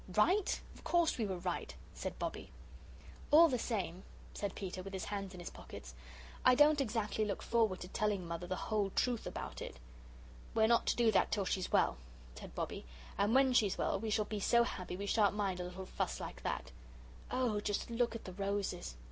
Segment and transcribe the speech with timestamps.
[0.15, 0.59] "Right?
[0.73, 2.49] Of course we were right," said Bobbie.
[3.29, 4.01] "All the same,"
[4.33, 5.93] said Peter, with his hands in his pockets,
[6.43, 9.77] "I don't exactly look forward to telling Mother the whole truth about it."
[10.55, 11.97] "We're not to do it till she's well,"
[12.33, 12.83] said Bobbie,
[13.15, 16.19] "and when she's well we shall be so happy we shan't mind a little fuss
[16.19, 16.71] like that.
[17.29, 18.95] Oh, just look at the roses!